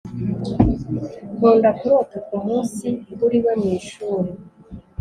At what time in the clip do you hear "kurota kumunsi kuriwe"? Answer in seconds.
1.79-3.51